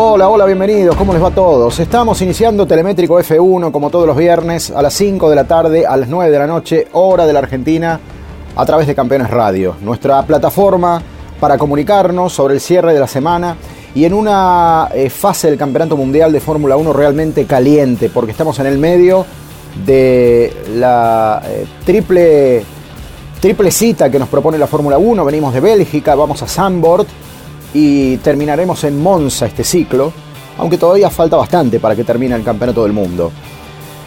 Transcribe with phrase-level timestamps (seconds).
[0.00, 1.80] Hola, hola, bienvenidos, ¿cómo les va a todos?
[1.80, 5.96] Estamos iniciando Telemétrico F1 como todos los viernes a las 5 de la tarde, a
[5.96, 7.98] las 9 de la noche, hora de la Argentina,
[8.54, 11.02] a través de Campeones Radio, nuestra plataforma
[11.40, 13.56] para comunicarnos sobre el cierre de la semana
[13.92, 18.56] y en una eh, fase del Campeonato Mundial de Fórmula 1 realmente caliente, porque estamos
[18.60, 19.26] en el medio
[19.84, 22.62] de la eh, triple,
[23.40, 27.08] triple cita que nos propone la Fórmula 1, venimos de Bélgica, vamos a Zandvoort,
[27.74, 30.12] y terminaremos en Monza este ciclo,
[30.58, 33.30] aunque todavía falta bastante para que termine el Campeonato del Mundo.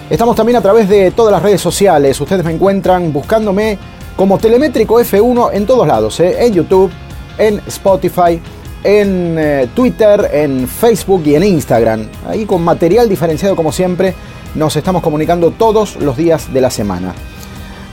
[0.10, 3.78] Estamos también a través de todas las redes sociales, ustedes me encuentran buscándome
[4.16, 6.46] como Telemétrico F1 en todos lados, ¿eh?
[6.46, 6.92] en YouTube,
[7.38, 8.42] en Spotify,
[8.84, 12.08] en eh, Twitter, en Facebook y en Instagram.
[12.28, 14.14] Ahí con material diferenciado como siempre
[14.56, 17.14] nos estamos comunicando todos los días de la semana.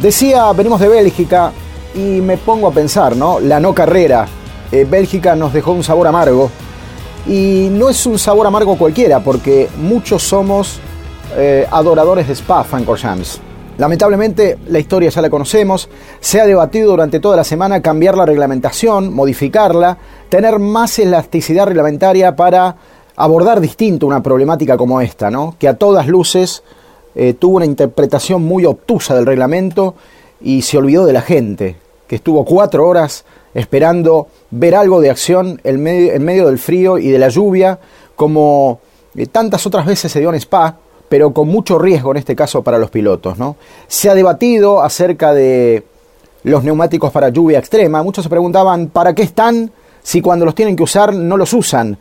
[0.01, 1.53] Decía, venimos de Bélgica
[1.95, 3.41] y me pongo a pensar, ¿no?
[3.41, 4.27] La no carrera
[4.73, 6.51] eh, Bélgica nos dejó un sabor amargo.
[7.27, 10.79] Y no es un sabor amargo cualquiera, porque muchos somos
[11.37, 13.41] eh, adoradores de Spa Francorchamps.
[13.77, 15.89] Lamentablemente, la historia ya la conocemos,
[16.19, 22.35] se ha debatido durante toda la semana cambiar la reglamentación, modificarla, tener más elasticidad reglamentaria
[22.35, 22.75] para
[23.15, 25.55] abordar distinto una problemática como esta, ¿no?
[25.61, 26.65] que a todas luces
[27.15, 29.95] eh, tuvo una interpretación muy obtusa del reglamento
[30.41, 31.77] y se olvidó de la gente,
[32.09, 33.25] que estuvo cuatro horas
[33.59, 37.79] esperando ver algo de acción en medio, del frío y de la lluvia,
[38.17, 38.81] como
[39.15, 40.77] eh, tantas otras veces se dio en Spa,
[41.09, 43.39] pero con mucho riesgo en este caso para los pilotos.
[43.39, 43.57] ¿no?
[43.87, 45.85] Se ha debatido acerca de
[46.45, 48.03] los neumáticos para lluvia extrema.
[48.03, 49.71] Muchos se preguntaban, ¿para qué están
[50.03, 51.99] si cuando los tienen que usar no los usan?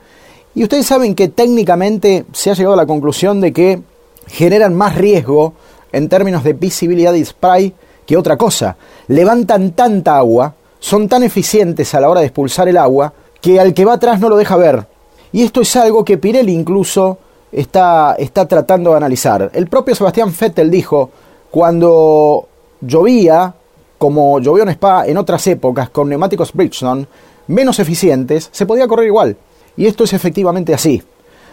[0.56, 3.82] Y ustedes saben que técnicamente se ha llegado a la conclusión de que
[4.28, 5.54] generan más riesgo
[5.92, 7.74] en términos de visibilidad y spray
[8.06, 8.78] que otra cosa.
[9.08, 13.74] Levantan tanta agua son tan eficientes a la hora de expulsar el agua que al
[13.74, 14.88] que va atrás no lo deja ver.
[15.32, 17.18] Y esto es algo que Pirelli incluso
[17.52, 19.52] está, está tratando de analizar.
[19.54, 21.10] El propio Sebastián Vettel dijo,
[21.52, 22.48] cuando
[22.82, 23.54] llovía,
[23.98, 27.08] como llovió en Spa en otras épocas, con neumáticos Bridgestone
[27.48, 29.38] menos eficientes, se podía correr igual.
[29.76, 31.02] Y esto es efectivamente así.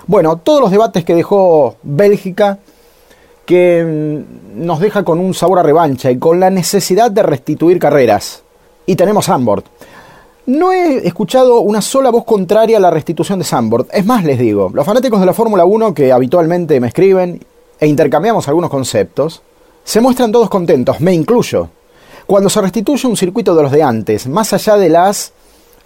[0.07, 2.59] Bueno, todos los debates que dejó Bélgica,
[3.47, 7.79] que mm, nos deja con un sabor a revancha y con la necesidad de restituir
[7.79, 8.44] carreras
[8.87, 9.65] y tenemos Sandboard.
[10.47, 13.87] No he escuchado una sola voz contraria a la restitución de Sandboard.
[13.93, 17.41] Es más, les digo, los fanáticos de la Fórmula 1 que habitualmente me escriben
[17.81, 19.43] e intercambiamos algunos conceptos,
[19.85, 21.69] se muestran todos contentos, me incluyo.
[22.27, 25.33] Cuando se restituye un circuito de los de antes, más allá de las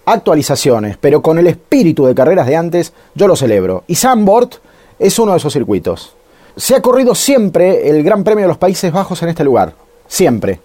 [0.05, 3.83] actualizaciones, pero con el espíritu de carreras de antes, yo lo celebro.
[3.87, 4.49] Y Sandboard
[4.97, 6.15] es uno de esos circuitos.
[6.55, 9.73] Se ha corrido siempre el Gran Premio de los Países Bajos en este lugar.
[10.07, 10.59] Siempre.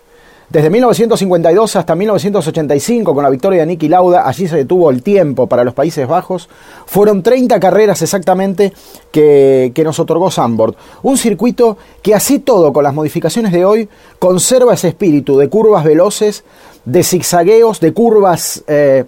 [0.55, 5.49] Desde 1952 hasta 1985, con la victoria de Niki Lauda, allí se detuvo el tiempo
[5.49, 6.49] para los Países Bajos.
[6.87, 8.73] Fueron 30 carreras exactamente
[9.11, 10.77] que, nos otorgó Sandboard.
[11.03, 13.89] Un circuito que así todo, con las modificaciones de hoy,
[14.21, 16.45] conserva ese espíritu de curvas veloces,
[16.85, 19.07] de zigzagueos, de curvas eh,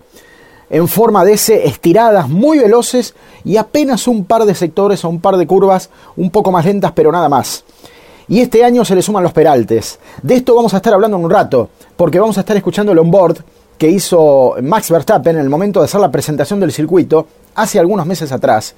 [0.69, 3.15] en forma de S estiradas, muy veloces
[3.45, 6.91] y apenas un par de sectores o un par de curvas un poco más lentas,
[6.91, 7.63] pero nada más.
[8.29, 9.99] Y este año se le suman los peraltes.
[10.23, 12.99] De esto vamos a estar hablando en un rato, porque vamos a estar escuchando el
[12.99, 13.39] onboard
[13.79, 18.07] que hizo Max Verstappen en el momento de hacer la presentación del circuito hace algunos
[18.07, 18.75] meses atrás.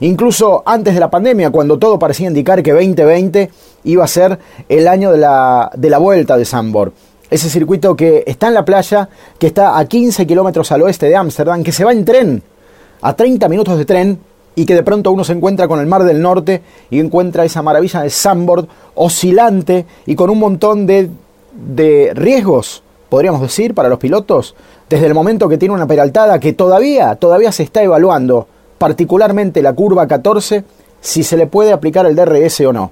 [0.00, 3.50] Incluso antes de la pandemia, cuando todo parecía indicar que 2020
[3.84, 4.38] iba a ser
[4.68, 6.92] el año de la, de la vuelta de Sambor.
[7.30, 9.08] Ese circuito que está en la playa,
[9.38, 12.42] que está a 15 kilómetros al oeste de Ámsterdam, que se va en tren,
[13.02, 14.18] a 30 minutos de tren,
[14.58, 17.62] y que de pronto uno se encuentra con el Mar del Norte y encuentra esa
[17.62, 18.66] maravilla de sandboard
[18.96, 21.08] oscilante y con un montón de,
[21.52, 24.56] de riesgos, podríamos decir, para los pilotos,
[24.90, 29.74] desde el momento que tiene una peraltada que todavía, todavía se está evaluando, particularmente la
[29.74, 30.64] curva 14,
[31.00, 32.90] si se le puede aplicar el DRS o no.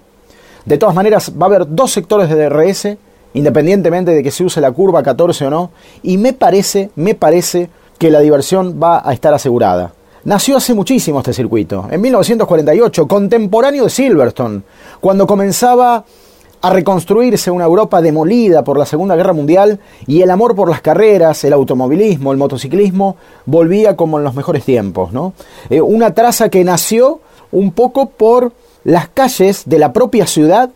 [0.66, 2.96] De todas maneras, va a haber dos sectores de DRS,
[3.34, 5.72] independientemente de que se use la curva 14 o no,
[6.04, 9.94] y me parece, me parece que la diversión va a estar asegurada.
[10.26, 14.62] Nació hace muchísimo este circuito, en 1948, contemporáneo de Silverstone,
[15.00, 16.04] cuando comenzaba
[16.62, 19.78] a reconstruirse una Europa demolida por la Segunda Guerra Mundial
[20.08, 23.14] y el amor por las carreras, el automovilismo, el motociclismo
[23.44, 25.12] volvía como en los mejores tiempos.
[25.12, 25.32] ¿no?
[25.70, 27.20] Eh, una traza que nació
[27.52, 28.50] un poco por
[28.82, 30.70] las calles de la propia ciudad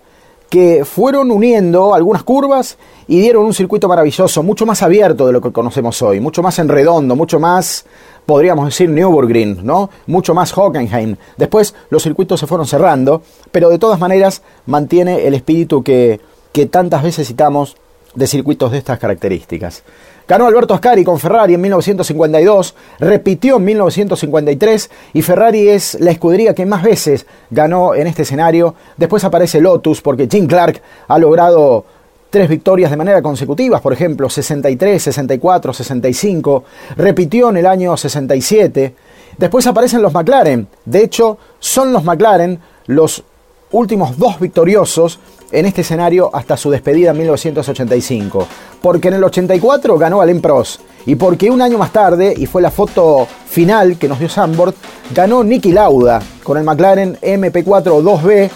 [0.50, 2.76] que fueron uniendo algunas curvas
[3.06, 6.58] y dieron un circuito maravilloso, mucho más abierto de lo que conocemos hoy, mucho más
[6.58, 7.86] en redondo, mucho más,
[8.26, 9.90] podríamos decir, Nürburgring, ¿no?
[10.06, 11.16] Mucho más Hockenheim.
[11.36, 13.22] Después los circuitos se fueron cerrando,
[13.52, 16.20] pero de todas maneras mantiene el espíritu que,
[16.52, 17.76] que tantas veces citamos
[18.14, 19.82] de circuitos de estas características.
[20.26, 26.54] Ganó Alberto Ascari con Ferrari en 1952, repitió en 1953 y Ferrari es la escudería
[26.54, 28.76] que más veces ganó en este escenario.
[28.96, 31.84] Después aparece Lotus porque Jim Clark ha logrado
[32.30, 36.64] tres victorias de manera consecutiva, por ejemplo, 63, 64, 65,
[36.96, 38.94] repitió en el año 67.
[39.36, 40.68] Después aparecen los McLaren.
[40.84, 43.24] De hecho, son los McLaren los
[43.72, 45.18] últimos dos victoriosos
[45.52, 48.46] en este escenario hasta su despedida en 1985.
[48.80, 52.62] Porque en el 84 ganó Alain Prost y porque un año más tarde, y fue
[52.62, 54.74] la foto final que nos dio Sambord,
[55.14, 58.50] ganó Nicky Lauda con el McLaren MP4 2B,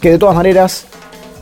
[0.00, 0.86] que de todas maneras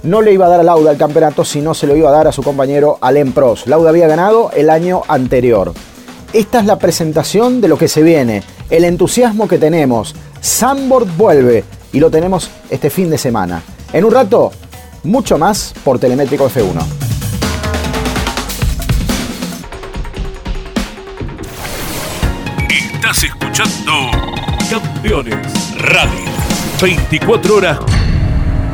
[0.03, 2.29] no le iba a dar a Lauda el campeonato, sino se lo iba a dar
[2.29, 3.67] a su compañero Alain Prost.
[3.67, 5.73] Lauda había ganado el año anterior.
[6.33, 10.15] Esta es la presentación de lo que se viene, el entusiasmo que tenemos.
[10.41, 13.63] Sambord vuelve y lo tenemos este fin de semana.
[13.93, 14.53] En un rato
[15.05, 16.83] mucho más por Telemétrico F1.
[22.69, 23.93] Estás escuchando
[24.69, 26.27] Campeones Radio.
[26.81, 27.79] 24 horas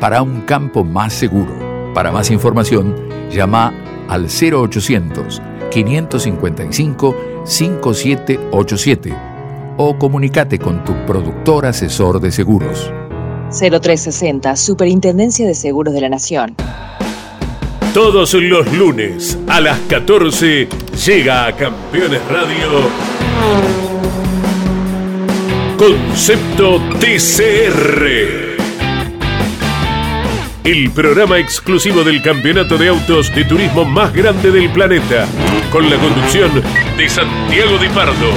[0.00, 1.92] para un campo más seguro.
[1.94, 2.94] Para más información,
[3.30, 3.72] llama
[4.08, 9.14] al 0800 555 5787
[9.76, 12.92] o comunícate con tu productor asesor de seguros.
[13.50, 16.56] 0360, Superintendencia de Seguros de la Nación.
[17.94, 20.68] Todos los lunes a las 14
[21.06, 23.18] llega a Campeones Radio
[25.78, 28.37] Concepto TCR.
[30.68, 35.26] El programa exclusivo del campeonato de autos de turismo más grande del planeta,
[35.70, 36.62] con la conducción
[36.98, 38.34] de Santiago Di Pardo.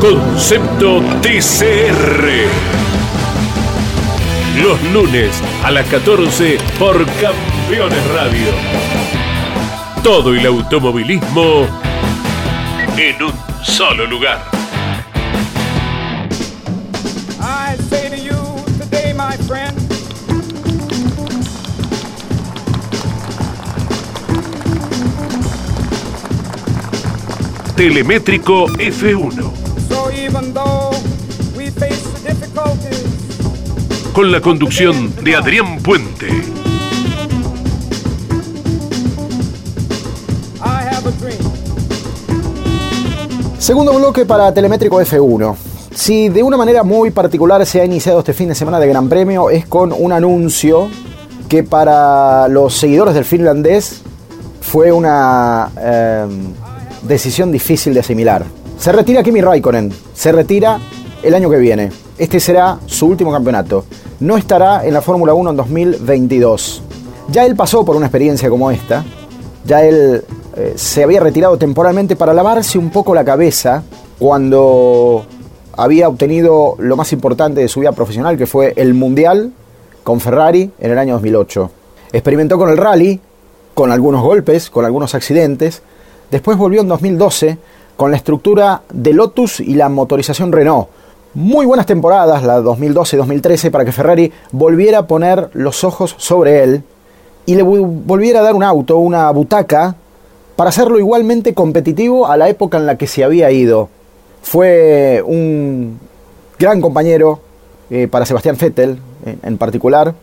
[0.00, 2.48] Concepto TCR
[4.62, 8.46] los lunes a las 14 por Campeones Radio.
[10.02, 11.66] Todo el automovilismo
[12.96, 13.32] en un
[13.62, 14.51] solo lugar.
[27.82, 29.50] Telemétrico F1
[34.12, 36.28] con la conducción de Adrián Puente.
[43.58, 45.56] Segundo bloque para Telemétrico F1.
[45.92, 49.08] Si de una manera muy particular se ha iniciado este fin de semana de Gran
[49.08, 50.88] Premio es con un anuncio
[51.48, 54.02] que para los seguidores del finlandés
[54.60, 56.61] fue una em,
[57.02, 58.44] decisión difícil de asimilar.
[58.78, 60.78] Se retira Kimi Raikkonen, se retira
[61.22, 61.90] el año que viene.
[62.18, 63.84] Este será su último campeonato
[64.22, 66.82] no estará en la Fórmula 1 en 2022.
[67.30, 69.04] Ya él pasó por una experiencia como esta,
[69.64, 70.24] ya él
[70.56, 73.82] eh, se había retirado temporalmente para lavarse un poco la cabeza
[74.20, 75.24] cuando
[75.76, 79.52] había obtenido lo más importante de su vida profesional, que fue el Mundial
[80.04, 81.70] con Ferrari en el año 2008.
[82.12, 83.18] Experimentó con el rally,
[83.74, 85.82] con algunos golpes, con algunos accidentes.
[86.32, 87.58] Después volvió en 2012
[87.94, 90.88] con la estructura de Lotus y la motorización Renault
[91.34, 96.62] muy buenas temporadas, la 2012 2013, para que Ferrari volviera a poner los ojos sobre
[96.62, 96.82] él
[97.44, 99.94] y le volviera a dar un auto, una butaca,
[100.56, 103.90] para hacerlo igualmente competitivo a la época en la que se había ido.
[104.42, 105.98] Fue un
[106.58, 107.40] gran compañero
[107.90, 108.98] eh, para Sebastián Vettel
[109.42, 110.14] en, particular,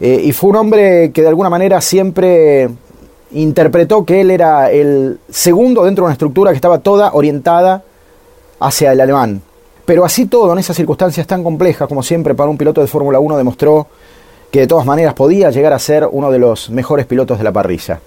[0.00, 2.68] eh, y fue un hombre que de alguna manera siempre
[3.32, 7.82] interpretó que él era el segundo dentro de una estructura que estaba toda orientada
[8.60, 9.42] hacia el alemán.
[9.84, 13.20] Pero así todo, en esas circunstancias tan complejas, como siempre para un piloto de Fórmula
[13.20, 13.86] 1 demostró
[14.50, 17.52] que de todas maneras podía llegar a ser uno de los mejores pilotos de la
[17.52, 18.00] parrilla.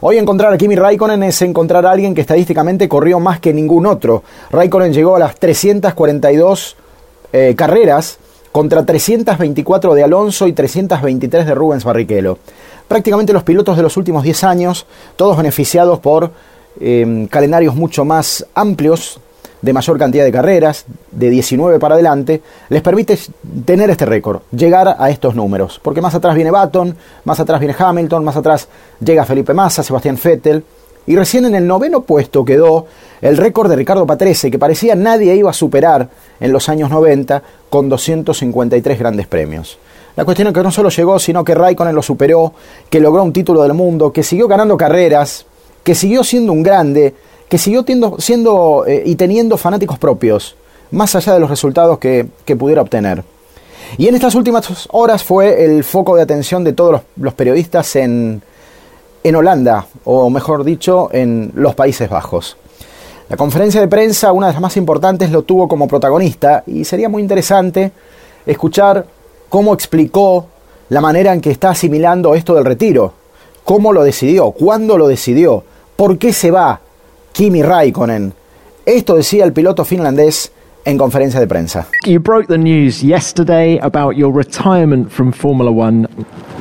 [0.00, 3.86] Hoy encontrar a Kimi Raikkonen es encontrar a alguien que estadísticamente corrió más que ningún
[3.86, 4.22] otro.
[4.50, 6.76] Raikkonen llegó a las 342
[7.32, 8.18] eh, carreras
[8.54, 12.38] contra 324 de Alonso y 323 de Rubens Barrichello.
[12.86, 16.30] Prácticamente los pilotos de los últimos 10 años, todos beneficiados por
[16.78, 19.18] eh, calendarios mucho más amplios,
[19.60, 23.18] de mayor cantidad de carreras, de 19 para adelante, les permite
[23.64, 25.80] tener este récord, llegar a estos números.
[25.82, 26.94] Porque más atrás viene Baton,
[27.24, 28.68] más atrás viene Hamilton, más atrás
[29.00, 30.62] llega Felipe Massa, Sebastián Vettel.
[31.06, 32.86] Y recién en el noveno puesto quedó
[33.20, 36.08] el récord de Ricardo Patrese, que parecía nadie iba a superar
[36.40, 39.78] en los años 90 con 253 grandes premios.
[40.16, 42.52] La cuestión es que no solo llegó, sino que Raikkonen lo superó,
[42.88, 45.44] que logró un título del mundo, que siguió ganando carreras,
[45.82, 47.14] que siguió siendo un grande,
[47.48, 47.84] que siguió
[48.18, 50.56] siendo eh, y teniendo fanáticos propios,
[50.92, 53.24] más allá de los resultados que, pudiera obtener.
[53.98, 58.40] Y en estas últimas horas fue el foco de atención de todos los, periodistas en,
[59.24, 62.58] en Holanda, o mejor dicho, en los Países Bajos.
[63.30, 67.08] La conferencia de prensa, una de las más importantes, lo tuvo como protagonista y sería
[67.08, 67.90] muy interesante
[68.44, 69.06] escuchar
[69.48, 70.46] cómo explicó
[70.90, 73.14] la manera en que está asimilando esto del retiro,
[73.64, 75.64] cómo lo decidió, cuándo lo decidió,
[75.96, 76.80] por qué se va,
[77.32, 78.34] Kimi Raikkonen.
[78.84, 80.52] Esto decía el piloto finlandés
[80.84, 81.86] en conferencia de prensa.
[82.04, 86.06] You broke the news yesterday about your retirement from Formula One.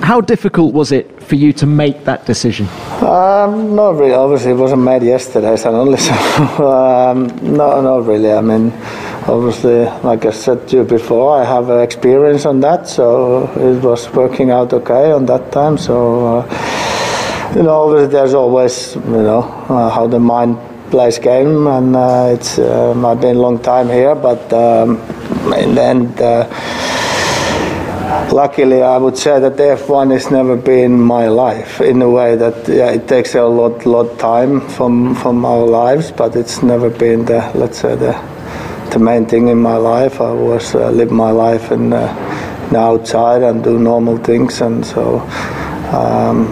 [0.02, 2.68] How difficult was it for you to make that decision?
[3.02, 4.14] Um, not really.
[4.14, 5.98] Obviously, it wasn't made yesterday, suddenly.
[5.98, 6.14] So,
[6.68, 8.32] um, no, not really.
[8.32, 8.72] I mean,
[9.28, 14.10] obviously, like I said to you before, I have experience on that, so it was
[14.14, 15.78] working out okay on that time.
[15.78, 16.40] So.
[16.40, 16.90] Uh,
[17.56, 20.58] you know, there's always, you know, uh, how the mind
[20.94, 24.98] plays game, and uh, it's um, I've been a long time here, but um,
[25.54, 26.22] in the end.
[26.22, 26.46] Uh,
[28.32, 32.68] luckily, I would say that F1 has never been my life in a way that
[32.68, 37.26] yeah, it takes a lot, lot time from from our lives, but it's never been
[37.26, 38.14] the let's say the
[38.92, 40.22] the main thing in my life.
[40.22, 44.86] I was uh, live my life in, uh, in outside and do normal things, and
[44.86, 45.28] so.
[45.94, 46.48] Um,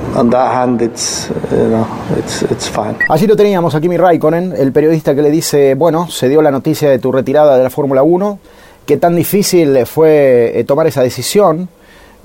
[3.09, 6.51] Allí lo teníamos a Kimi Raikkonen, el periodista que le dice, bueno, se dio la
[6.51, 8.39] noticia de tu retirada de la Fórmula 1,
[8.85, 11.69] que tan difícil fue eh, tomar esa decisión.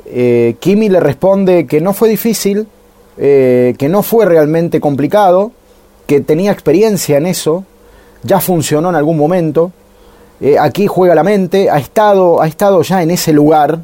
[0.05, 2.67] Eh, Kimi le responde que no fue difícil,
[3.17, 5.53] eh, que no fue realmente complicado,
[6.07, 7.65] que tenía experiencia en eso,
[8.25, 9.73] ya funcionó en algún momento,
[10.61, 13.79] aquí juega la mente, ha estado, ha estado ya en ese lugar.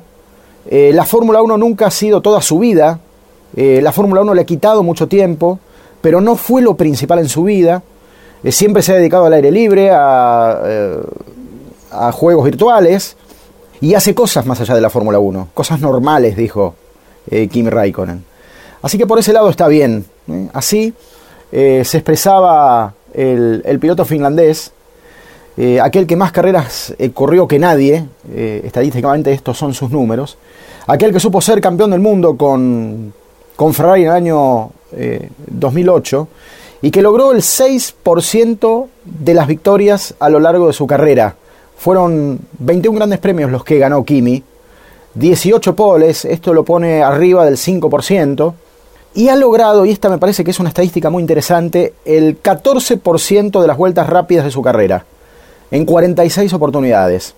[0.70, 3.00] la Fórmula 1 nunca ha sido toda su vida,
[3.56, 5.59] eh, la Fórmula 1 le ha quitado mucho tiempo,
[6.00, 7.82] pero no fue lo principal en su vida.
[8.42, 10.97] Eh, siempre se ha dedicado al aire libre, a, eh,
[11.90, 13.16] a juegos virtuales
[13.80, 16.75] y hace cosas más allá de la Fórmula 1, cosas normales, dijo
[17.50, 18.25] Kim Raikkonen.
[18.80, 20.04] Así que por ese lado está bien.
[20.52, 20.94] Así
[21.50, 24.73] se expresaba el, piloto finlandés,
[25.82, 30.38] aquel que más carreras corrió que nadie, estadísticamente estos son sus números,
[30.87, 33.12] aquel que supo ser campeón del mundo con
[33.56, 34.71] con Ferrari en el año
[35.47, 36.37] 2008 eh,
[36.82, 41.37] y que logró el 6% de las victorias a lo largo de su carrera.
[41.76, 44.42] Fueron 21 grandes premios los que ganó Kimi,
[45.14, 48.54] 18 poles, esto lo pone arriba del 5%,
[49.14, 53.61] y ha logrado, y esta me parece que es una estadística muy interesante, el 14%
[53.61, 55.04] de las vueltas rápidas de su carrera,
[55.71, 57.35] en 46 oportunidades.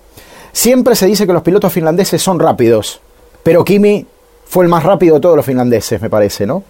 [0.53, 3.01] Siempre se dice que los pilotos finlandeses son rápidos,
[3.43, 4.07] pero Kimi
[4.55, 6.63] fue el más rápido de todos los finlandeses, me parece, ¿no?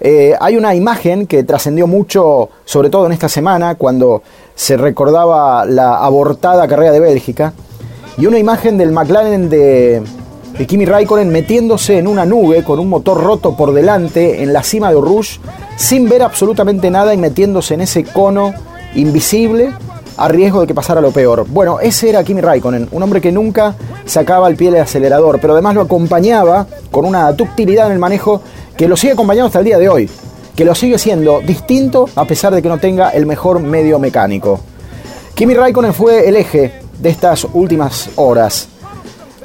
[0.00, 4.24] Eh, hay una imagen que trascendió mucho, sobre todo en esta semana, cuando
[4.56, 7.52] se recordaba la abortada carrera de Bélgica,
[8.18, 10.02] y una imagen del McLaren de,
[10.58, 14.64] de Kimi Raikkonen metiéndose en una nube con un motor roto por delante en la
[14.64, 15.38] cima de Rouge,
[15.76, 18.52] sin ver absolutamente nada y metiéndose en ese cono
[18.96, 19.72] invisible
[20.20, 21.46] a riesgo de que pasara lo peor.
[21.48, 23.74] Bueno, ese era Kimi Raikkonen, un hombre que nunca
[24.04, 28.42] sacaba el pie del acelerador, pero además lo acompañaba con una ductilidad en el manejo
[28.76, 30.10] que lo sigue acompañando hasta el día de hoy,
[30.54, 34.60] que lo sigue siendo distinto a pesar de que no tenga el mejor medio mecánico.
[35.34, 38.68] Kimi Raikkonen fue el eje de estas últimas horas.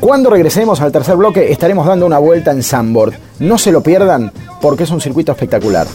[0.02, 3.14] Cuando regresemos al tercer bloque estaremos dando una vuelta en Sandboard.
[3.40, 4.30] No se lo pierdan
[4.60, 5.88] porque es un circuito espectacular.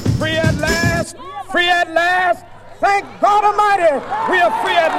[2.80, 3.92] Thank God Almighty,
[4.30, 4.90] we are free at.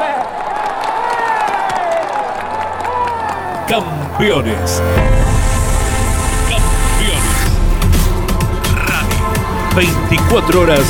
[3.68, 4.82] Campeones.
[6.48, 7.32] Campeones.
[8.86, 9.26] Radio.
[9.76, 10.82] 24 horas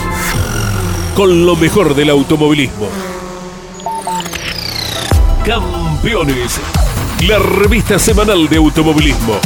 [1.15, 2.89] con lo mejor del automovilismo.
[5.45, 6.59] Campeones.
[7.27, 9.39] La revista semanal de automovilismo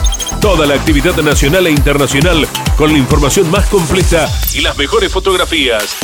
[0.45, 2.47] Toda la actividad nacional e internacional
[2.77, 5.95] con la información más completa y las mejores fotografías.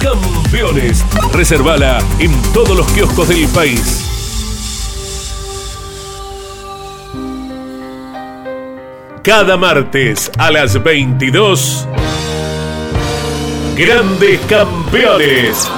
[0.00, 1.04] Campeones.
[1.32, 4.04] Reservala en todos los kioscos del país.
[9.22, 11.86] Cada martes a las 22.
[13.76, 15.68] Grandes Campeones.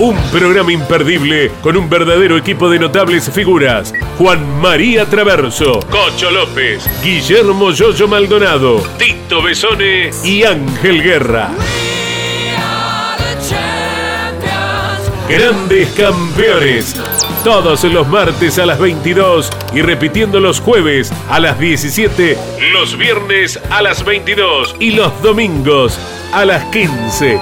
[0.00, 3.92] Un programa imperdible con un verdadero equipo de notables figuras.
[4.16, 11.50] Juan María Traverso, Cocho López, Guillermo Yoyo Maldonado, Tito Besone y Ángel Guerra.
[15.28, 16.94] Grandes campeones.
[17.42, 22.38] Todos los martes a las 22 y repitiendo los jueves a las 17,
[22.72, 25.98] los viernes a las 22 y los domingos
[26.32, 27.40] a las 15.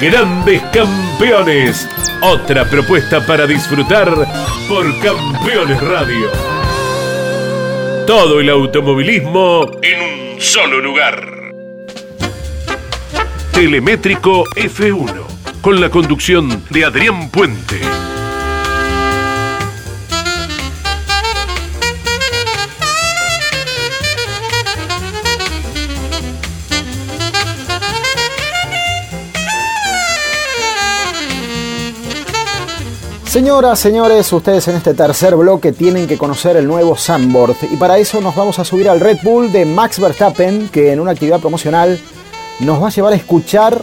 [0.00, 1.88] Grandes Campeones.
[2.22, 4.08] Otra propuesta para disfrutar
[4.68, 6.30] por Campeones Radio.
[8.06, 11.52] Todo el automovilismo en un solo lugar.
[13.52, 17.80] Telemétrico F1, con la conducción de Adrián Puente.
[33.38, 37.96] Señoras, señores, ustedes en este tercer bloque tienen que conocer el nuevo Sandboard y para
[37.96, 41.38] eso nos vamos a subir al Red Bull de Max Verstappen que en una actividad
[41.38, 42.00] promocional
[42.58, 43.80] nos va a llevar a escuchar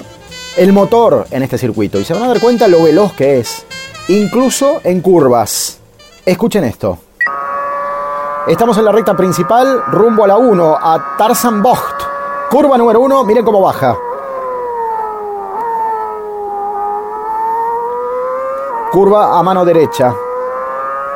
[0.57, 3.65] el motor en este circuito y se van a dar cuenta lo veloz que es,
[4.09, 5.79] incluso en curvas.
[6.25, 6.97] Escuchen esto.
[8.47, 12.03] Estamos en la recta principal, rumbo a la 1, a Tarzan Bocht.
[12.49, 13.95] Curva número 1, miren cómo baja.
[18.95, 20.15] Curva a mano derecha.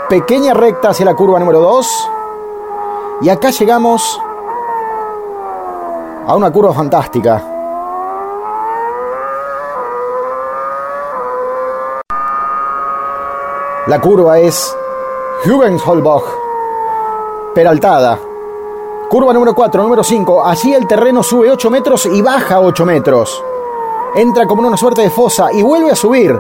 [0.10, 2.10] Pequeña recta hacia la curva número 2.
[3.22, 4.20] Y acá llegamos
[6.28, 7.42] a una curva fantástica.
[13.88, 14.76] La curva es
[15.46, 16.26] Hubensholbach,
[17.56, 18.20] peraltada.
[19.10, 20.46] Curva número 4, número 5.
[20.46, 23.42] Allí el terreno sube 8 metros y baja 8 metros.
[24.16, 26.38] Entra como una suerte de fosa y vuelve a subir.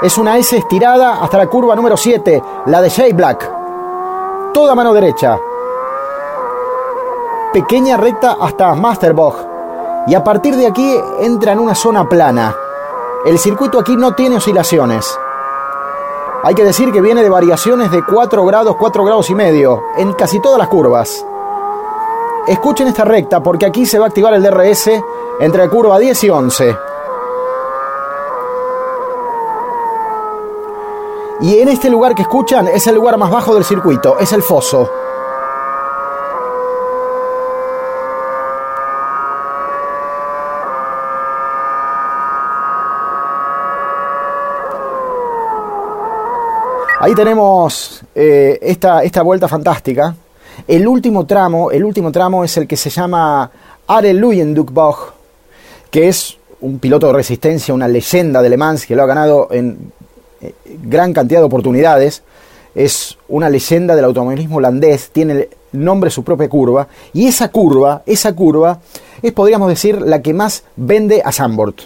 [0.00, 3.50] Es una S estirada hasta la curva número 7, la de Shea Black.
[4.54, 5.36] Toda mano derecha.
[7.52, 9.34] Pequeña recta hasta Masterbog.
[10.06, 12.54] Y a partir de aquí entra en una zona plana.
[13.24, 15.18] El circuito aquí no tiene oscilaciones.
[16.44, 20.12] Hay que decir que viene de variaciones de 4 grados, 4 grados y medio en
[20.12, 21.26] casi todas las curvas.
[22.46, 24.92] Escuchen esta recta porque aquí se va a activar el DRS
[25.40, 26.78] entre la curva 10 y 11.
[31.40, 34.42] Y en este lugar que escuchan es el lugar más bajo del circuito, es el
[34.42, 34.90] foso.
[47.00, 50.16] Ahí tenemos eh, esta, esta vuelta fantástica.
[50.66, 53.48] El último tramo, el último tramo es el que se llama
[53.86, 55.12] Are Luyendukbach,
[55.88, 59.46] que es un piloto de resistencia, una leyenda de Le Mans que lo ha ganado
[59.52, 59.92] en
[60.82, 62.22] gran cantidad de oportunidades.
[62.74, 66.88] Es una leyenda del automovilismo holandés, tiene el nombre su propia curva.
[67.12, 68.80] Y esa curva, esa curva,
[69.22, 71.82] es, podríamos decir, la que más vende a Zandvoort.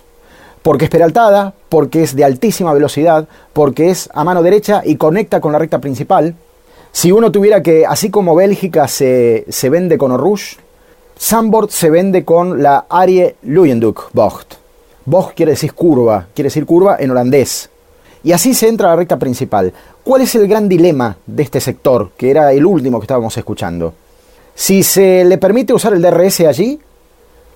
[0.63, 5.41] Porque es peraltada, porque es de altísima velocidad, porque es a mano derecha y conecta
[5.41, 6.35] con la recta principal.
[6.93, 10.59] Si uno tuviera que, así como Bélgica se, se vende con Oruge,
[11.19, 14.55] Zandvoort se vende con la Arie Luyenduk Bocht.
[15.05, 17.71] Bocht quiere decir curva, quiere decir curva en holandés.
[18.25, 19.73] Y así se entra a la recta principal.
[20.05, 23.95] ¿Cuál es el gran dilema de este sector, que era el último que estábamos escuchando?
[24.55, 26.79] Si se le permite usar el DRS allí,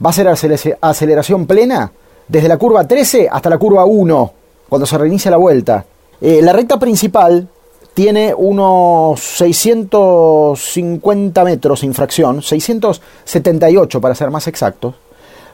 [0.05, 0.29] va a ser
[0.81, 1.91] aceleración plena
[2.29, 4.33] desde la curva 13 hasta la curva 1,
[4.69, 5.85] cuando se reinicia la vuelta.
[6.21, 7.49] Eh, la recta principal
[7.95, 14.95] tiene unos 650 metros sin fracción, 678 para ser más exactos,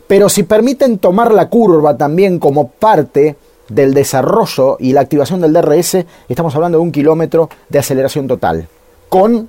[0.07, 3.37] pero si permiten tomar la curva también como parte
[3.75, 8.69] del desarrollo y la activación del DRS, estamos hablando de un kilómetro de aceleración total.
[9.09, 9.49] Con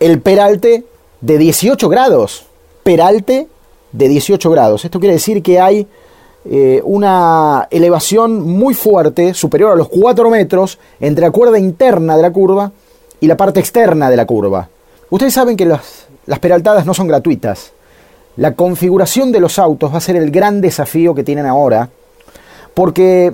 [0.00, 0.84] el peralte
[1.20, 2.46] de 18 grados.
[2.82, 3.48] Peralte
[3.92, 4.84] de 18 grados.
[4.84, 5.86] Esto quiere decir que hay
[6.44, 12.22] eh, una elevación muy fuerte, superior a los 4 metros, entre la cuerda interna de
[12.22, 12.70] la curva
[13.20, 14.68] y la parte externa de la curva.
[15.10, 17.72] Ustedes saben que las, las peraltadas no son gratuitas.
[18.36, 21.88] La configuración de los autos va a ser el gran desafío que tienen ahora,
[22.74, 23.32] porque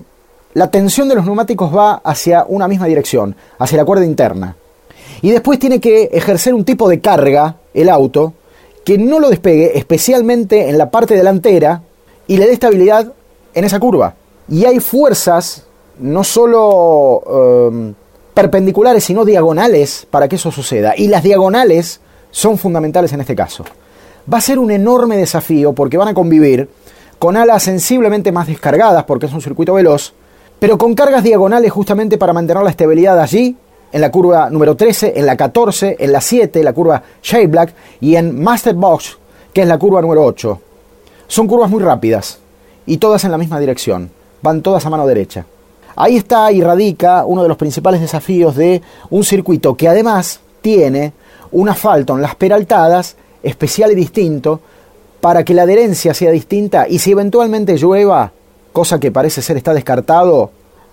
[0.55, 4.57] la tensión de los neumáticos va hacia una misma dirección, hacia la cuerda interna.
[5.23, 8.35] Y después tiene que ejercer un tipo de carga el auto
[8.85, 11.83] que no lo despegue, especialmente en la parte delantera,
[12.27, 13.13] y le dé estabilidad
[13.55, 14.15] en esa curva.
[14.49, 15.65] Y hay fuerzas,
[15.99, 17.23] no solo
[17.71, 17.95] em,
[18.35, 20.95] perpendiculares, sino diagonales para que eso suceda.
[20.97, 23.65] Y las diagonales son fundamentales en este caso.
[24.33, 26.69] Va a ser un enorme desafío porque van a convivir
[27.19, 30.15] con alas sensiblemente más descargadas porque es un circuito veloz,
[30.63, 33.57] pero con cargas diagonales justamente para mantener la estabilidad allí,
[33.91, 37.75] en la curva número 13, en la 14, en la 7, la curva Shade Black
[38.01, 39.19] y en Master Box,
[39.53, 40.61] que es la curva número 8.
[41.27, 42.39] Son curvas muy rápidas
[42.87, 44.09] y todas en la misma dirección,
[44.41, 45.45] van todas a mano derecha.
[45.97, 51.13] Ahí está y radica uno de los principales desafíos de un circuito que además tiene
[51.51, 54.61] un asfalto en las peraltadas especial y distinto
[55.21, 58.31] para que la adherencia sea distinta y si eventualmente llueva,
[58.73, 60.51] cosa que parece ser está descartado,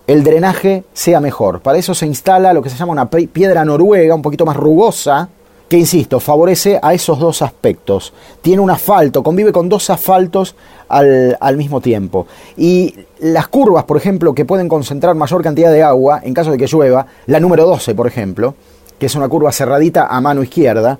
[0.07, 1.61] el drenaje sea mejor.
[1.61, 5.29] Para eso se instala lo que se llama una piedra noruega, un poquito más rugosa,
[5.69, 8.11] que insisto, favorece a esos dos aspectos.
[8.41, 10.55] Tiene un asfalto, convive con dos asfaltos
[10.87, 12.25] al, al, mismo tiempo.
[12.57, 16.57] Y las curvas, por ejemplo, que pueden concentrar mayor cantidad de agua en caso de
[16.57, 18.55] que llueva, la número 12, por ejemplo,
[18.97, 20.97] que es una curva cerradita a mano izquierda,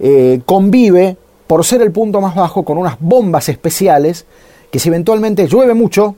[0.00, 4.26] eh, convive, por ser el punto más bajo, con unas bombas especiales
[4.70, 6.16] que si eventualmente llueve mucho,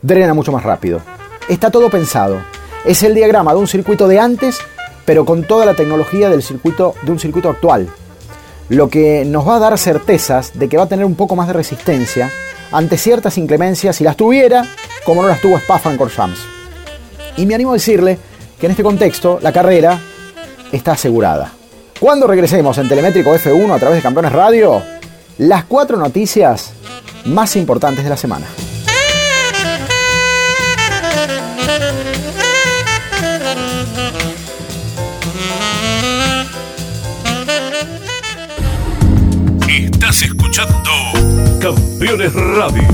[0.00, 1.00] drena mucho más rápido.
[1.48, 2.40] Está todo pensado.
[2.84, 4.58] Es el diagrama de un circuito de antes,
[5.04, 7.88] pero con toda la tecnología del circuito, de un circuito actual.
[8.68, 11.46] Lo que nos va a dar certezas de que va a tener un poco más
[11.46, 12.30] de resistencia
[12.72, 14.64] ante ciertas inclemencias si las tuviera,
[15.04, 16.40] como no las tuvo Spa-Francorchamps.
[17.36, 18.18] Y me animo a decirle
[18.58, 20.00] que en este contexto la carrera
[20.72, 21.52] está asegurada.
[22.00, 24.82] Cuando regresemos en Telemétrico F1 a través de Campeones Radio,
[25.38, 26.72] las cuatro noticias
[27.24, 28.46] más importantes de la semana.
[40.20, 40.90] escuchando
[41.60, 42.86] Campeones Radio.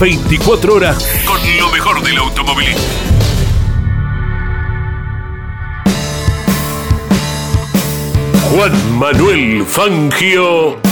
[0.00, 2.82] 24 horas con lo mejor del automovilismo.
[8.50, 10.87] Juan Manuel Fangio.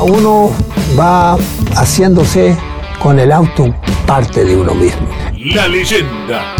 [0.00, 0.50] Uno
[0.98, 1.36] va
[1.76, 2.56] haciéndose
[3.00, 3.74] con el auto
[4.06, 5.08] parte de uno mismo.
[5.54, 6.56] La leyenda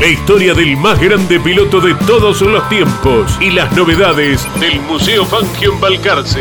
[0.00, 5.26] la historia del más grande piloto de todos los tiempos y las novedades del Museo
[5.26, 6.40] Fangio en Balcarce.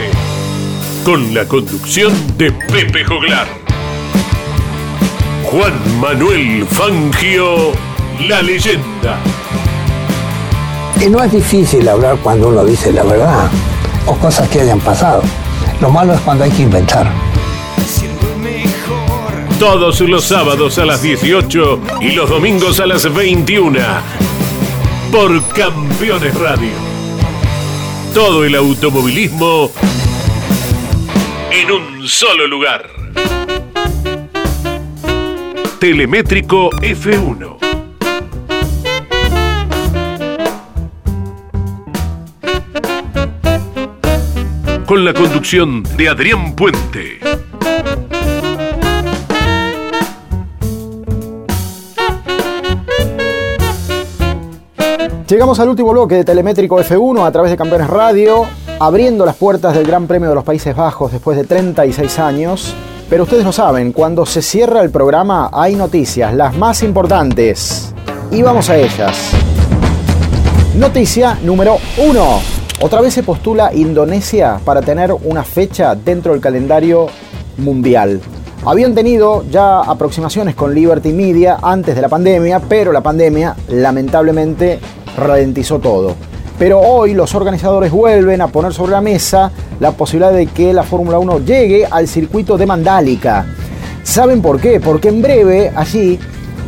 [1.04, 3.48] Con la conducción de Pepe Joglar.
[5.44, 7.74] Juan Manuel Fangio,
[8.30, 9.20] la leyenda.
[11.06, 13.52] Y no es difícil hablar cuando uno dice la verdad
[14.10, 15.22] o cosas que hayan pasado.
[15.80, 17.10] Lo malo es cuando hay que inventar
[19.60, 23.78] todos los sábados a las 18 y los domingos a las 21
[25.12, 26.72] por Campeones Radio.
[28.14, 29.70] Todo el automovilismo
[31.52, 32.90] en un solo lugar.
[35.80, 37.59] Telemétrico F1.
[44.90, 47.20] Con la conducción de Adrián Puente.
[55.28, 58.48] Llegamos al último bloque de Telemétrico F1 a través de Campeones Radio,
[58.80, 62.74] abriendo las puertas del Gran Premio de los Países Bajos después de 36 años.
[63.12, 67.94] Pero ustedes lo saben, cuando se cierra el programa hay noticias, las más importantes.
[68.32, 69.34] Y vamos a ellas.
[70.74, 72.59] Noticia número 1.
[72.82, 77.08] Otra vez se postula Indonesia para tener una fecha dentro del calendario
[77.58, 78.22] mundial.
[78.66, 84.80] Habían tenido ya aproximaciones con Liberty Media antes de la pandemia, pero la pandemia lamentablemente
[85.18, 86.16] ralentizó todo.
[86.58, 90.84] Pero hoy los organizadores vuelven a poner sobre la mesa la posibilidad de que la
[90.84, 93.46] Fórmula 1 llegue al circuito de Mandálica.
[94.04, 94.80] ¿Saben por qué?
[94.80, 96.18] Porque en breve allí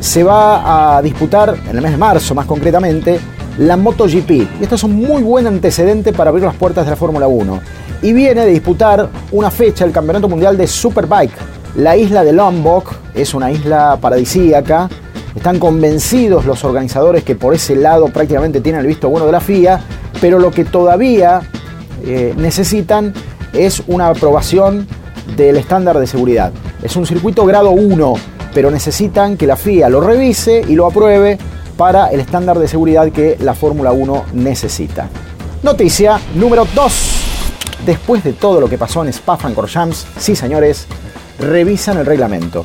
[0.02, 3.18] se va a disputar, en el mes de marzo más concretamente,
[3.58, 4.32] la MotoGP.
[4.32, 7.60] Y esto es un muy buen antecedente para abrir las puertas de la Fórmula 1.
[8.02, 11.34] Y viene de disputar una fecha el Campeonato Mundial de Superbike.
[11.76, 14.90] La isla de Lombok es una isla paradisíaca
[15.36, 19.40] están convencidos los organizadores que por ese lado prácticamente tienen el visto bueno de la
[19.40, 19.80] FIA,
[20.20, 21.42] pero lo que todavía
[22.04, 23.14] eh, necesitan
[23.54, 24.88] es una aprobación
[25.38, 26.52] del estándar de seguridad.
[26.84, 28.14] Es un circuito grado 1,
[28.54, 31.38] pero necesitan que la FIA lo revise y lo apruebe
[31.82, 35.10] para el estándar de seguridad que la Fórmula 1 necesita.
[35.64, 36.94] Noticia número 2.
[37.88, 40.86] Después de todo lo que pasó en Spa-Francorchamps, sí señores,
[41.40, 42.64] revisan el reglamento.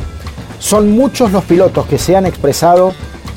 [0.59, 2.93] Son muchos los pilotos que se han expresado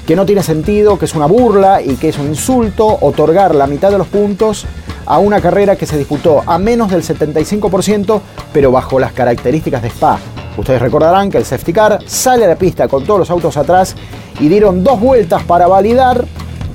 [0.06, 3.66] que no tiene sentido, que es una burla y que es un insulto otorgar la
[3.66, 4.66] mitad de los puntos
[5.06, 8.20] a una carrera que se disputó a menos del 75%,
[8.52, 10.20] pero bajo las características de Spa.
[10.60, 13.96] Ustedes recordarán que el safety car sale a la pista con todos los autos atrás
[14.42, 16.26] y dieron dos vueltas para validar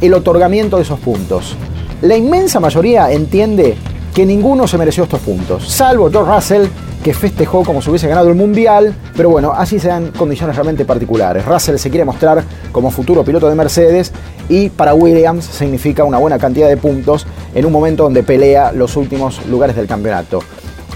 [0.01, 1.55] el otorgamiento de esos puntos.
[2.01, 3.77] La inmensa mayoría entiende
[4.15, 6.67] que ninguno se mereció estos puntos, salvo George Russell,
[7.03, 10.87] que festejó como si hubiese ganado el Mundial, pero bueno, así se dan condiciones realmente
[10.87, 11.45] particulares.
[11.45, 12.43] Russell se quiere mostrar
[12.73, 14.13] como futuro piloto de Mercedes
[14.49, 18.97] y para Williams significa una buena cantidad de puntos en un momento donde pelea los
[18.97, 20.41] últimos lugares del campeonato.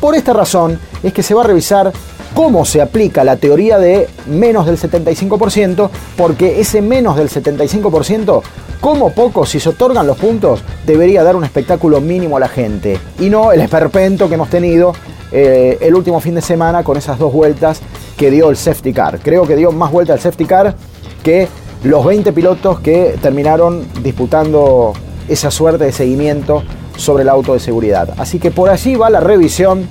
[0.01, 1.93] Por esta razón es que se va a revisar
[2.39, 8.43] cómo se aplica la teoría de menos del 75%, porque ese menos del 75%,
[8.81, 12.97] como poco, si se otorgan los puntos, debería dar un espectáculo mínimo a la gente,
[13.19, 14.93] y no el esperpento que hemos tenido
[15.33, 17.81] eh, el último fin de semana con esas dos vueltas
[18.17, 19.19] que dio el safety car.
[19.19, 20.77] Creo que dio más vueltas el safety car
[21.25, 21.49] que
[21.83, 24.93] los 20 pilotos que terminaron disputando
[25.27, 26.63] esa suerte de seguimiento
[26.97, 28.15] sobre el auto de seguridad.
[28.17, 29.89] Así que por allí va la revisión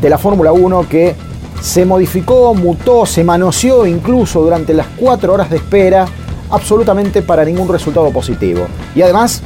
[0.00, 1.14] de la Fórmula 1 que
[1.60, 6.06] se modificó, mutó, se manoseó incluso durante las cuatro horas de espera,
[6.50, 8.66] absolutamente para ningún resultado positivo.
[8.94, 9.42] Y además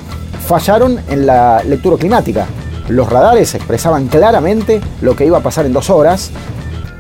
[0.47, 2.47] fallaron en la lectura climática.
[2.89, 6.31] Los radares expresaban claramente lo que iba a pasar en dos horas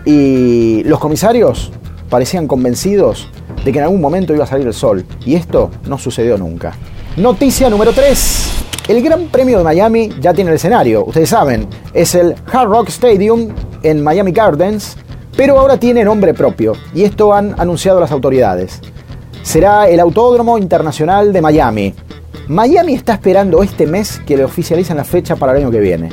[0.05, 1.70] y los comisarios
[2.09, 3.29] parecían convencidos
[3.64, 5.05] de que en algún momento iba a salir el sol.
[5.24, 6.74] Y esto no sucedió nunca.
[7.16, 8.50] Noticia número 3.
[8.88, 12.88] El Gran Premio de Miami ya tiene el escenario, ustedes saben, es el Hard Rock
[12.90, 13.48] Stadium
[13.83, 14.98] en Miami Gardens,
[15.37, 18.81] pero ahora tiene nombre propio y esto han anunciado las autoridades.
[19.42, 21.94] Será el Autódromo Internacional de Miami.
[22.49, 26.11] Miami está esperando este mes que le oficialicen la fecha para el año que viene.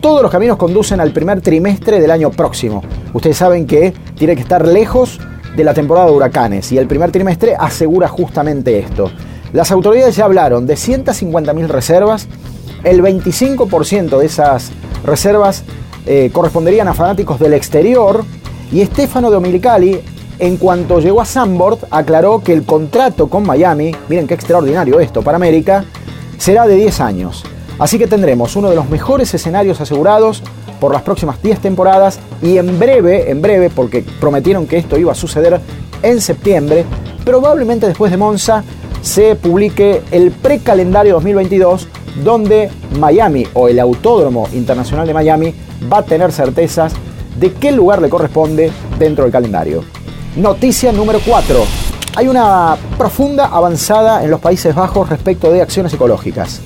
[0.00, 2.82] Todos los caminos conducen al primer trimestre del año próximo.
[3.12, 5.18] Ustedes saben que tiene que estar lejos
[5.56, 9.10] de la temporada de huracanes y el primer trimestre asegura justamente esto.
[9.52, 12.28] Las autoridades ya hablaron de 150.000 reservas,
[12.84, 14.70] el 25% de esas
[15.04, 15.64] reservas
[16.06, 18.24] eh, corresponderían a fanáticos del exterior
[18.72, 20.00] y Stefano Dominicali,
[20.38, 25.22] en cuanto llegó a Sandboard, aclaró que el contrato con Miami, miren qué extraordinario esto
[25.22, 25.84] para América,
[26.36, 27.44] será de 10 años.
[27.78, 30.42] Así que tendremos uno de los mejores escenarios asegurados
[30.80, 35.12] por las próximas 10 temporadas y en breve, en breve, porque prometieron que esto iba
[35.12, 35.60] a suceder
[36.02, 36.84] en septiembre,
[37.24, 38.62] probablemente después de Monza,
[39.02, 41.88] se publique el precalendario 2022
[42.22, 45.54] donde Miami o el Autódromo Internacional de Miami
[45.92, 46.92] va a tener certezas
[47.38, 49.84] de qué lugar le corresponde dentro del calendario.
[50.36, 51.64] Noticia número 4.
[52.16, 56.60] Hay una profunda avanzada en los Países Bajos respecto de acciones ecológicas.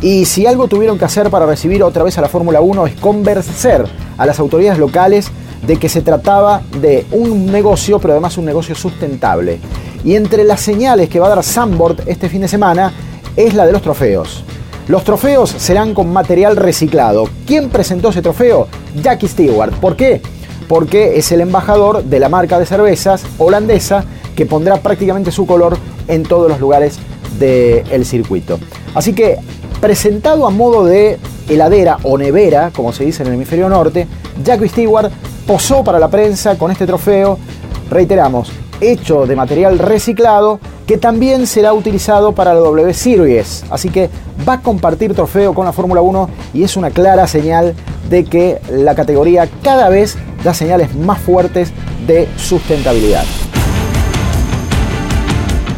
[0.00, 2.94] Y si algo tuvieron que hacer para recibir otra vez a la Fórmula 1 es
[2.96, 3.84] convencer
[4.16, 5.30] a las autoridades locales
[5.66, 9.58] de que se trataba de un negocio, pero además un negocio sustentable.
[10.04, 12.92] Y entre las señales que va a dar Sandboard este fin de semana
[13.36, 14.44] es la de los trofeos.
[14.88, 17.28] Los trofeos serán con material reciclado.
[17.46, 18.68] ¿Quién presentó ese trofeo?
[19.02, 19.74] Jackie Stewart.
[19.74, 20.22] ¿Por qué?
[20.66, 25.76] Porque es el embajador de la marca de cervezas holandesa que pondrá prácticamente su color
[26.06, 26.98] en todos los lugares
[27.38, 28.58] del circuito.
[28.94, 29.36] Así que
[29.82, 31.18] presentado a modo de
[31.50, 34.06] heladera o nevera, como se dice en el hemisferio norte,
[34.42, 35.12] Jackie Stewart
[35.46, 37.38] posó para la prensa con este trofeo,
[37.90, 43.62] reiteramos, hecho de material reciclado que también será utilizado para la W Series.
[43.68, 44.08] Así que
[44.48, 47.74] va a compartir trofeo con la Fórmula 1 y es una clara señal
[48.08, 51.72] de que la categoría cada vez da señales más fuertes
[52.06, 53.24] de sustentabilidad.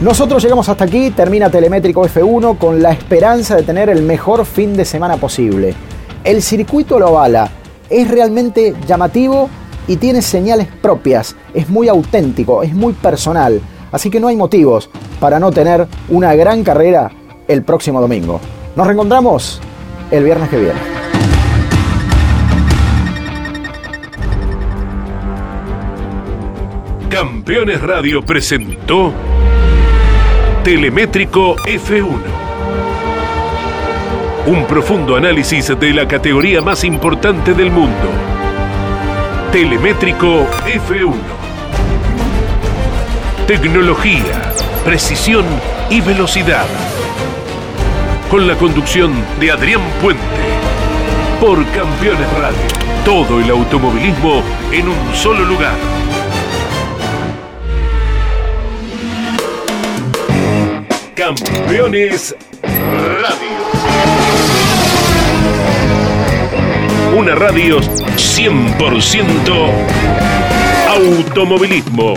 [0.01, 4.77] Nosotros llegamos hasta aquí, termina Telemétrico F1 con la esperanza de tener el mejor fin
[4.77, 5.75] de semana posible.
[6.23, 7.51] El circuito lo avala,
[7.91, 9.51] es realmente llamativo
[9.89, 13.61] y tiene señales propias, es muy auténtico, es muy personal,
[13.93, 17.11] así que no hay motivos para no tener una gran carrera
[17.49, 18.41] el próximo domingo.
[18.77, 19.61] Nos reencontramos
[20.11, 21.01] el viernes que viene.
[27.11, 29.13] Campeones Radio presentó
[30.63, 32.21] Telemétrico F1.
[34.47, 38.09] Un profundo análisis de la categoría más importante del mundo.
[39.51, 41.40] Telemétrico F1.
[43.51, 45.45] Tecnología, precisión
[45.91, 46.67] y velocidad.
[48.31, 50.23] Con la conducción de Adrián Puente.
[51.41, 52.61] Por Campeones Radio.
[53.05, 55.75] Todo el automovilismo en un solo lugar.
[61.17, 63.51] Campeones Radio.
[67.17, 69.71] Una radio 100%
[70.89, 72.15] automovilismo.